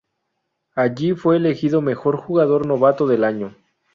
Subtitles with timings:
[0.73, 3.55] Allí fue elegido mejor jugador novato del año.